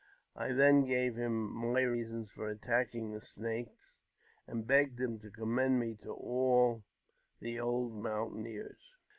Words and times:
I 0.35 0.51
then 0.53 0.85
gave 0.85 1.15
him 1.15 1.53
my 1.53 1.81
reasons 1.83 2.31
for 2.31 2.49
attacking 2.49 3.11
the 3.11 3.21
Snakes, 3.21 3.97
and 4.47 4.65
begged 4.65 4.99
him 4.99 5.19
to 5.19 5.29
commend 5.29 5.77
me 5.79 5.93
to 6.01 6.11
all 6.11 6.83
the 7.39 7.59
old 7.59 7.93
mountaineers. 7.93 8.81